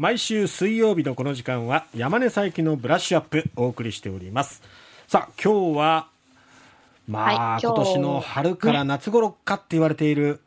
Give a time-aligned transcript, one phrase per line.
[0.00, 4.62] 毎週水曜日のこの時間は山根佐伯のブラッシュアップお送りしております。
[5.06, 6.08] さあ今日は
[7.06, 10.40] まあ、はい、今年の春から夏頃かって言われている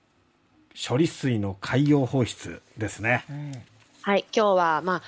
[0.76, 3.52] 処理水の海洋放出ですね、うん、
[4.02, 5.02] はい今日はまあ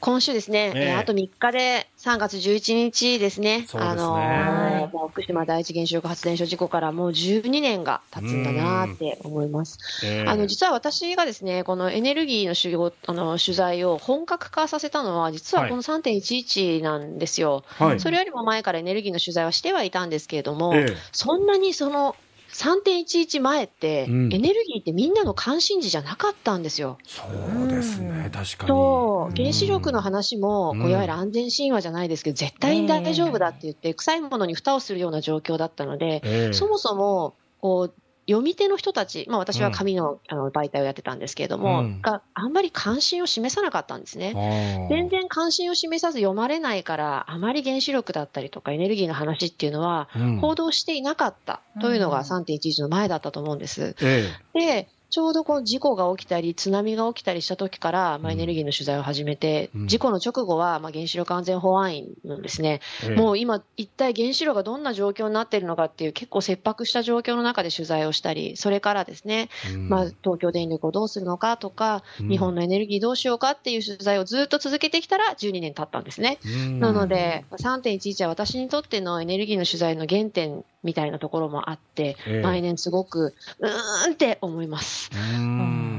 [0.00, 3.82] 今週ですね、えー、あと3日で3月11日ですね、すね。
[3.82, 9.78] あのー、もう福島第一原子力発電所事故からもう12年が経つんだなって思います。
[10.06, 22.14] えー、あの実は私がですね、このエネルギーの仕事あの取材を本格化させたのは、実はこの3.11なんですよ、はい、それよりも前からエネルギーの取材はしてはいたんですけれども、えー、そんなにその
[22.58, 26.98] 3.11前って、エネルギーってみんなの関心事じゃなかったんですよ。
[27.04, 27.22] そ
[27.64, 28.68] うですね、確かに。
[28.68, 37.94] と、原子力の話も、こういわゆる安全神話じゃないですけど、絶対に大丈夫だって言って、臭いものに蓋をするような状況だったので、そもそも、こう、
[38.28, 44.86] 読み手の人たち、まあ、私は紙の,、あの媒体をやってたんですけれども、うん、があんまり関心を示さなかったんですね。
[44.90, 50.08] 全然関心を示さず読まれないから、あまり原子力だったりとかエネルギーの話っていうのは、
[50.42, 53.96] 報道していなかったというのが3.11の前だったと思うんです。
[53.98, 76.38] うん、でちょうどこう事故が起きたり、津波が起きたりした時から、まあ、エネルギーの取材を始めて、うん、事故の直後は、まあ、原子力安全保安院のですね、えもう今、一体原子炉がどんな状況になっているのかっていう、結構切迫した状況の中で取材をしたり、それからですね、うん、まあ、東京電力をどうするのかとか、うん、日本のエネルギーどうしようかっていう取材をずっと続けてきたら、12年経ったんですね。
[76.80, 84.97] なので、3.11は私にとってのエネルギーの取材の原点みたいなところもあって、え来年すごく、うーんって思います。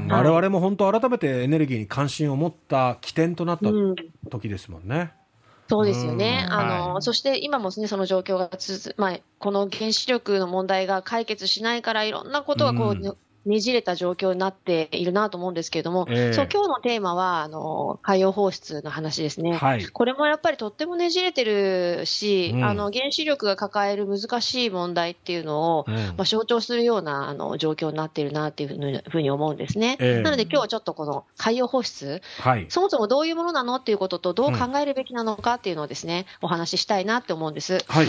[0.08, 3.70] 我々も本当、改めてエネルギーに関心を持った起点となった
[4.30, 4.96] 時ですもんね。
[5.14, 5.20] うん
[5.70, 6.48] そうですよね。
[6.50, 29.96] あの、はい、そして今もね、その状況が続、まあ、この原子力の問題が解決しないから、いろんなことがこう、うんねじれた状況になっているなと思うんですけれども、えー、そう今日のテーマはあの海洋放出の話ですね、はい、これもやっぱりとってもねじれてるし、うん、あの原子力が抱える難しい問題っていうのを、うん、まあ、象徴するようなあの状況になっているなっていうふうに思うんですね。
[30.00, 37.78] えー、なので今日はちょっとこの海洋放出、はい、そもそもどういうものなのっていうことと、どう考えるべきなのかっていうのをですね、お話ししたいなって思うんです。
[37.86, 38.06] はい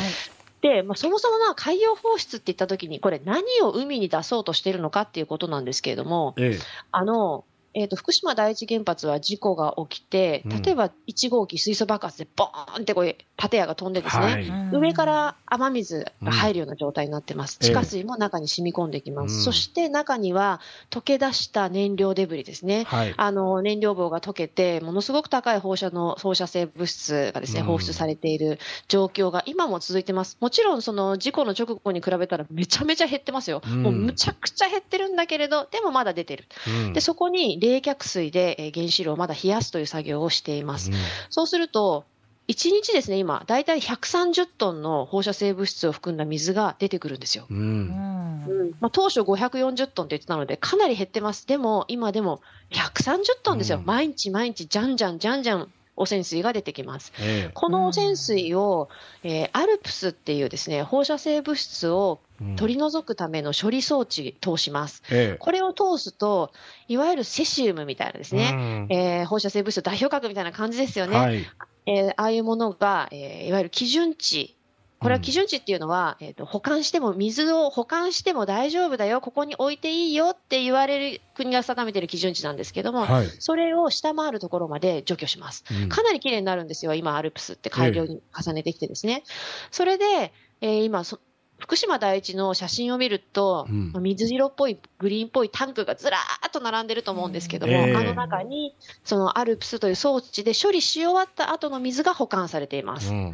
[0.62, 6.60] で、まあ、そもそもな海洋放出って言ったときに、これ、何を海に出そうとしてるのかっていうことなんですけれども、ええ、
[6.92, 13.06] あのえーと、福島第一原発は事故が起きて、例えば1号機水素爆発でボーンってこ
[13.46, 17.58] う建屋が飛んでですね、はい、上から雨水が入るような状態になってます。
[17.60, 19.36] 地下水も中に染み込んできます。
[19.36, 20.60] えー、そして中には
[20.90, 22.84] 溶け出した燃料デブリですね。
[22.86, 30.38] はい、あの燃料棒が溶けて、ものすごく高い放射の放射性物質がですね、放出されている状況が今も続いてます。
[30.40, 33.62] もちろんその事故の直後に比べたらめちゃめちゃ減ってますよ。
[33.66, 36.46] もうむちゃくちゃ減ってるんだけれど、でもまだ出てる。
[36.94, 40.92] で、そこに冷却水で原子炉をまだ冷やすという作業をしています。
[40.92, 40.98] うん、
[41.30, 42.06] そうすると、
[42.48, 47.46] 1日ですね、今、大体130トンの放射性物質を含んだ水が出てくるんですよ。
[47.50, 51.48] うんうんまあ、当初540トンって言ってたので、かなり減ってます。
[51.48, 52.42] でも、今でも
[52.72, 53.78] 130トンですよ。
[53.78, 57.14] うん、毎日毎日、じゃんじゃんじゃんじゃん汚染水が出てきます。
[57.20, 58.90] えー、この汚染水を、
[59.24, 62.20] えー、アルプスっていうですね、放射性物質を
[62.58, 65.04] 取り除くための処理装置通します。
[65.12, 66.52] ええ、これを通すと、
[66.88, 71.18] いわゆるセシウムみたいなですね、うん、えー、放射性物質代表格みたいな感じですよね。
[71.18, 71.46] はい、
[71.86, 74.56] えー、ああいうものが、えー、いわゆる基準値。
[75.00, 85.64] これは基準値っていうのは、えっ、ー、と、保管しても、水を保管しても大丈夫だよ、ここに置いていいよって言われる国が定めている基準値なんですけども、はい、それを下回るところまで除去します。
[85.72, 89.24] うん、かなり綺麗になるんですよ、今、アルプスって改良に重ねてきてですね。
[89.72, 90.32] それで、
[90.62, 91.20] えー、今そ、
[91.62, 103.12] 福島第一の写真を見ると、うん、水色っぽい、グリーンっぽいタンクがずらーっと並んでると思うんですけども、えー、あの中に、そのアルプスという装置で処理し終わった後の水が保管されています。
[103.12, 103.34] うん、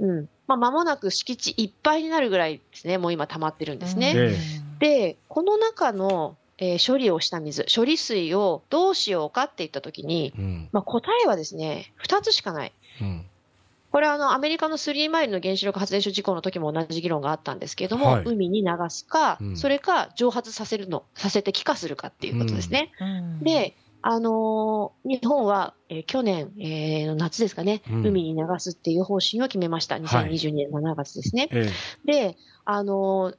[0.00, 0.28] うん。
[0.48, 4.14] まあ、間もなく敷地いっぱいになるぐらいですね、もう今溜まってるんですね。
[4.16, 4.30] う
[4.74, 12.72] ん、で、この中の、えー、処理をした水、処理水をどうしようかって言ったときに、うん、まあ、答えはですね、2つしかない。
[13.00, 13.26] うん
[13.90, 22.92] これはあのアメリカのスリーマイルの原子力発電所事故の時も同じ議論があったんですけれども、はい、海に流すか、うん、それか蒸発させるの、させて気化するかっていうことですね。
[23.00, 29.96] うん、で、あのー、日本は、えー、去年、えー、夏ですかね、うん、海に流すっていう方針を決めました。
[29.96, 31.48] 2022年7月ですね。
[31.50, 31.66] はい、
[32.06, 33.36] で、あのー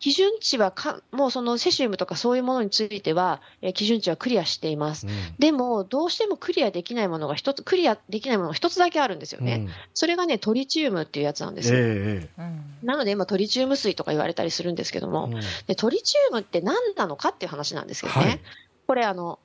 [0.00, 11.72] 基準値はか、もうそのセシウムとかそういうものについては、えー、基準値はクリアしています、うん、でも、どうしてもクリアできないものが一つ、クリアできないものが一つだけあるんですよね、うん、それがね、トリチウムっていうやつなんです。
[11.72, 11.78] よ。
[11.78, 18.40] えー、なので、今、トリチウム水とか言われたりするんですけども、うん、でトリチウムって何なのかっていう話なんですけどね、はい、
[18.86, 19.38] これあの、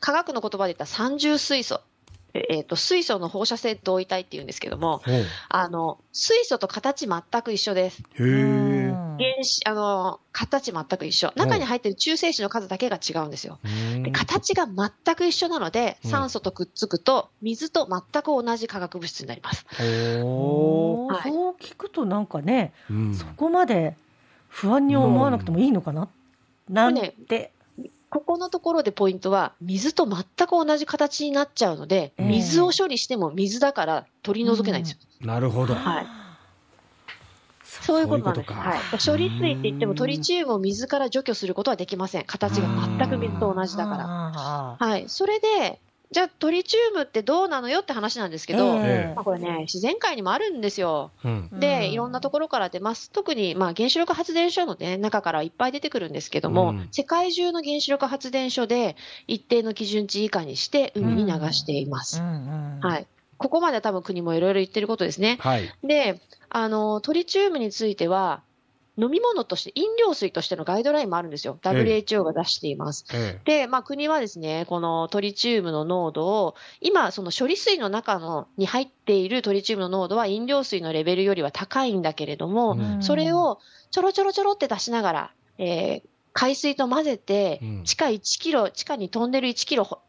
[0.00, 1.80] 科学の言葉で言ったら三重水素。
[2.48, 5.02] えーと、水素の放射性同位体っていうんですけども、
[5.48, 8.02] あの水素と形全く一緒です。
[8.18, 11.32] へ原子あの形全く一緒。
[11.36, 13.58] 中に入っている中性子の数だけが違うんですよ。
[14.02, 19.64] で形が全く一緒なので、酸素とくっつくと、水と全く同じ化学物質になります。
[19.68, 19.86] はい、
[20.20, 23.96] そう聞くとなんかね、うん、そこまで
[24.48, 26.08] 不安に思わなくてもいいのかな、
[26.68, 27.52] うん、なんて。
[28.08, 34.98] ここのところでポイントは、水と全く同じ形になっちゃうので、水を処理しても水だから取り除けないんですよ。
[35.22, 35.74] うん、なるほど。
[35.74, 36.06] はい。
[37.64, 38.52] そういうことなんです。
[38.52, 38.80] はい。
[39.04, 42.24] 処理水って言ってもトリチウムを水から除去することはできません。
[42.24, 42.68] 形が
[42.98, 44.86] 全く水と同じだから。
[44.86, 45.08] はい。
[45.08, 45.80] それで、
[46.10, 51.10] じゃあトリチウムってどうなのよって話なんですけど、えー、まあ、これね、自然界にもあるんですよ。
[51.24, 53.10] うん、で、いろんなところから出ます。
[53.10, 62.20] 特に、まあ、原子力発電所の、ね、中からいっぱい出てくるんですけども、うん、世界中の原子力発電所で一定の基準値以下にして海に流しています。
[62.20, 63.06] はい。
[63.38, 65.38] ここまでは多分国もいろいろ言ってることですね。
[65.40, 68.42] はい、で、あの、トリチウムについては、
[68.98, 71.58] 飲み物として、飲料水としてのガイドラインもあるんですよ。
[71.62, 73.04] WHO が出しています。
[73.12, 83.58] ええ、で、まあ国はですね、このトリチウムの濃度を、今、その処理水の中のに入っているトリチウムの濃度は飲料水のレベルよりは高いんだけれども、うん、それを
[83.90, 86.02] ちょろちょろちょろって出しながら、えー、
[86.32, 90.02] 海水と混ぜて、地下1キロ、地下にトンネル1キロ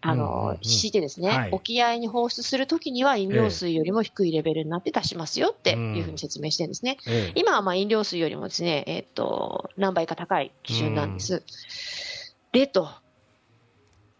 [0.00, 6.98] あの、敷いてですね、はい、沖合に放出するときには飲料水よりも低いレベルになって出しますよっていうふうに説明してるんですね。
[7.06, 11.42] ええ、今はまあ飲料水よりもですね、えー、っと、何倍か高い基準なんです。
[12.52, 12.88] でと、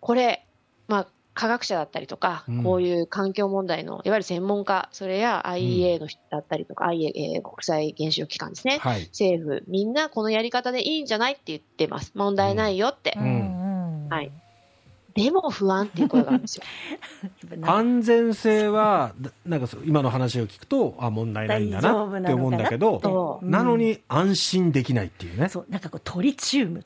[0.00, 0.44] これ、
[0.88, 12.10] まあ、科学者だったりとか、こういう環境問題の、いわゆる専門家、それや IEA の人だったりとか、うん、IEA、国際原子力機関ですね、はい、政府、みんなこのやり方でいいんじゃないって言ってます。
[12.16, 13.14] 問題ないよって。
[13.16, 14.32] うん、はい。
[15.24, 16.62] でも不安っていう声があるんですよ
[17.66, 19.12] 安全性は、
[19.44, 25.48] なんか今の話を聞くと、あ、問題ないんだなって思うんだけど、なのに安心できないっていうね。
[25.48, 26.82] そう、なんかこうトリチウムっ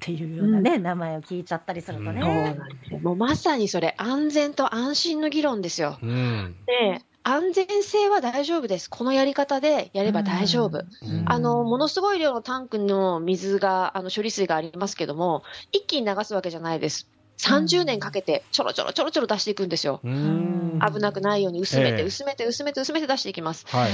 [0.00, 2.20] ていうようなね、うん、名前を聞いちゃったりするとね。
[2.20, 3.02] そうなん。
[3.02, 5.98] もうまさにそれ、安全と安心の議論ですよ。
[6.02, 8.88] うん、で、安全性は大丈夫です。
[8.88, 10.82] このやり方でやれば大丈夫。
[11.26, 17.06] あの、ものすごい量のタンクの水が、あの、処理水がありますけども、一気に流すわけじゃないです。
[17.38, 20.00] 30年かけてちょろちょろちょろちょろ出していくんですよ。
[20.02, 23.66] 危なくないように薄めて、薄めて、薄めて、薄めて出していきます。
[23.68, 23.90] はい、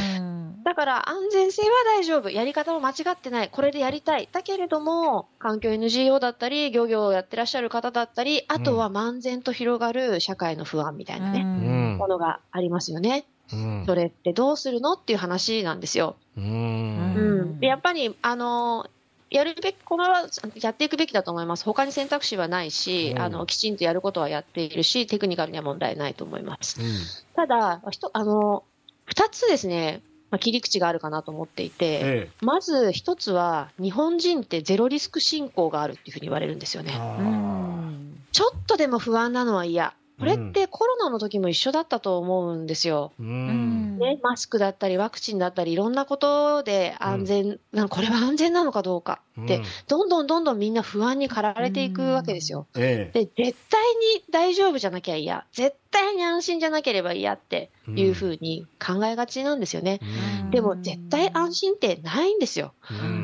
[0.65, 2.31] だから安全性は大丈夫。
[2.31, 3.49] やり方も間違ってない。
[3.51, 4.29] これでやりたい。
[4.33, 13.27] だけれども、環境 NGO だったり、漁業をやってらっしゃる方だったり、あとは漫然と広がる社会の不安みたいなね、ものがありますよね。
[13.87, 14.95] それってどうするの？
[14.95, 16.17] っていう話なんですよ。
[16.37, 18.87] うん、やっぱり、あの、
[19.35, 20.29] やるべき、これは
[20.63, 21.65] やっていくべきだと思います。
[21.65, 26.81] 他に選択肢はないし、うん、あの、きちんとやることはやっているし、テクニカルには問題ないと思います。
[26.81, 26.87] うん、
[27.35, 27.83] ただ、
[28.13, 28.63] あの、
[29.07, 36.93] 二つですね、まあ、切り口があるかなと思っていて、ええ、まず一つは、日本人ってゼロリスク進行があるっていうふうに言われるんですよね。
[38.31, 39.95] ちょっとでも不安なのは嫌。
[40.19, 43.13] これってコロナの時も一緒だったと思うんですよ。
[43.19, 52.67] うん、ね、マスクだったりワクチンだったりいろんなことで安全、うん、これは安全なのかどうかって、うん、どんどんどんどんみんな不安に駆られていくわけですよ。
[52.77, 53.83] ええ、で、絶対
[54.17, 55.47] に大丈夫じゃなきゃ嫌。
[55.53, 60.01] 絶対に安心じゃなければ嫌っていうふうに考えがちなんですよね。
[60.51, 62.73] でも絶対安心ってないんですよ。
[62.91, 63.24] うん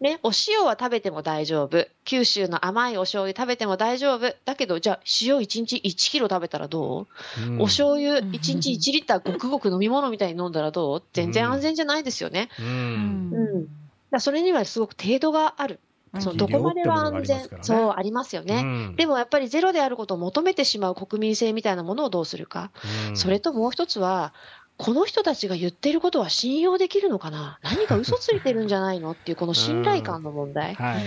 [0.00, 1.86] ね、お塩は食べても大丈夫。
[2.04, 4.34] 九州の甘いお醤油食べても大丈夫。
[4.44, 7.06] だけど、じゃあ塩1日1キロ食べたらど
[7.40, 11.02] う、うん、お醤油1日1リッターごくごく飲み物みたいに飲んだらどう？
[11.12, 12.48] 全然安全じゃないですよね。
[12.60, 12.66] うん。
[12.66, 13.68] うん、
[14.10, 15.80] だそれにはすごく程度がある。
[16.20, 22.70] そうどこまでは安全、ね、そうありますよね、うん、でもやっぱりゼロであることを求めてしまう国民性みたいなものをどうするか、
[23.10, 24.32] うん、それともう一つは、
[24.78, 27.58] この人たちが言ってることは信用できるのかな？
[27.62, 29.10] 何か嘘ついてるんじゃないの？
[29.10, 30.76] っていうこの信頼感の問題。
[30.76, 31.04] はい、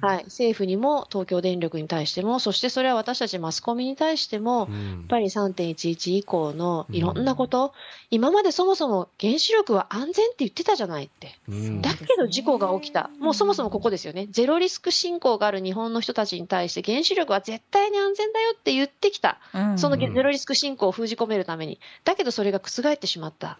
[0.00, 0.24] はい。
[0.24, 4.68] 政府にも東京電力に対しても、そしてそれは私たちマスコミに対しても、やっ
[5.08, 7.72] ぱり3.11以降のいろんなこと、
[8.10, 11.36] 今までそもそも原子力は安全って言ってたじゃないって。
[11.80, 13.10] だけど事故が起きた。
[13.18, 14.28] もうそもそもここですよね。
[14.30, 19.40] ゼロリスク進行がある日本の人たちに対して原子力は絶対に安全だよって言ってきた。
[19.76, 21.80] そのゼロリスク進行を封じ込めるために。
[22.04, 23.58] だけどそれが覆ってしまった。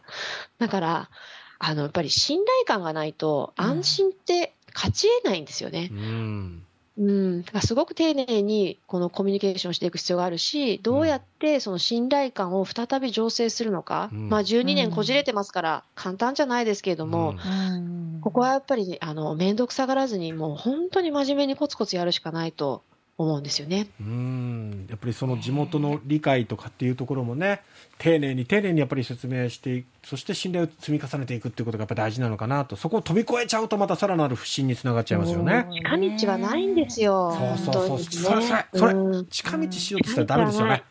[0.59, 1.11] だから、
[1.59, 5.91] あの、やっぱり信頼感がないと安心って勝ち得ないんですよね。
[5.93, 6.63] うん。
[6.99, 22.83] うん、だからすごく丁寧にこのコミュニケーションしていく必要があるし、どうやってその信頼感を再び醸成するのか、うん、まあ12年こじれてますから簡単じゃないですけれども、うん、ここはやっぱり、あの、面倒くさがらずにもう本当に真面目にコツコツやるしかないと
[23.19, 23.89] 思うんですよね。
[24.01, 27.63] うんやっぱりその地元の理解とかっていうところもね
[27.99, 35.67] 丁寧に丁寧にやっぱり説明してそして信頼を積み重ねていくっていうことがやっぱ大事なのかなとそこを飛び越えちゃうとまたさらなる不信につながっちゃいますよね。
[35.73, 37.37] 近道はないんですよ。
[37.65, 40.85] そうそうそう、ね、それそれそれ、うん、近道しようとしたらダメですよね。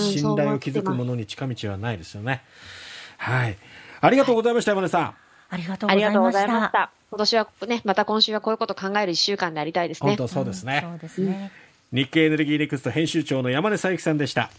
[0.00, 2.42] 信頼を築くものに近道はないですよね。
[3.18, 3.58] はい。
[4.00, 5.14] ありがとうございました、山根さん。
[5.50, 6.90] ありがとうございました。
[7.10, 10.08] 今年はね、また今週はこういうこと考える一週間でありたいですね。
[10.08, 10.82] 本当そうですね。
[10.84, 11.52] うん、そうですね。
[11.94, 14.50] 日経エネルギーネクスト編集長の山根佐伯さんでした。